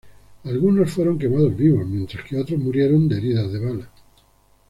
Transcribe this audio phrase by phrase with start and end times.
[0.45, 3.89] Algunos fueron quemados vivos, mientras que otros murieron de heridas de bala.